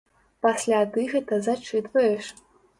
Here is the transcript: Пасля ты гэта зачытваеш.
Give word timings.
Пасля 0.45 0.79
ты 0.95 1.05
гэта 1.13 1.41
зачытваеш. 1.51 2.35